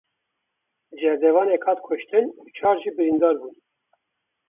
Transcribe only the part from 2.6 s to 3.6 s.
jî birîndar bûn.